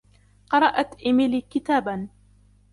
[0.49, 2.07] قرأت إيميلي كتاباً.